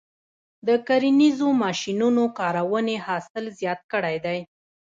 د 0.67 0.69
کرنیزو 0.87 1.47
ماشینونو 1.63 2.23
کارونې 2.39 2.95
حاصل 3.07 3.45
زیات 3.59 3.81
کړی 3.91 4.17
دی. 4.25 4.39